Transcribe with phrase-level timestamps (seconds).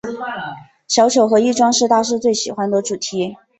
[0.87, 3.35] 小丑和易装是大师最喜欢的主题。